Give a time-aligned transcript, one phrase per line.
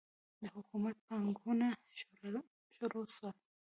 [0.43, 1.67] د حکومت پاټکونه
[2.77, 3.35] شروع سول.